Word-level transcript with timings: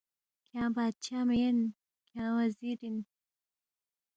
کھیانگ 0.45 0.73
بادشاہ 0.75 1.23
مین، 1.27 1.57
کھانگ 2.09 2.35
وزیر 2.37 2.77
اِن 2.85 2.95